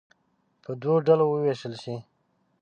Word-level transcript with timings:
په 0.63 0.71
دوو 0.81 0.95
ډلو 1.07 1.25
ووېشل 1.29 1.73
شي. 1.83 1.95